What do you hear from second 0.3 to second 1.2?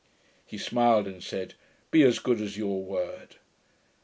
He smiled,